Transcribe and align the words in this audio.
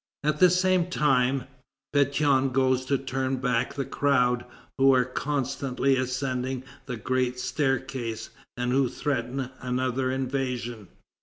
At 0.23 0.39
the 0.39 0.49
same 0.49 0.87
time, 0.87 1.43
Pétion 1.93 2.51
goes 2.51 2.85
to 2.85 2.97
turn 2.97 3.35
back 3.37 3.75
the 3.75 3.85
crowd, 3.85 4.45
who 4.79 4.91
are 4.95 5.05
constantly 5.05 5.95
ascending 5.95 6.63
the 6.87 6.97
great 6.97 7.39
staircase, 7.39 8.31
and 8.57 8.71
who 8.71 8.89
threaten 8.89 9.51
another 9.61 10.09
invasion. 10.09 10.87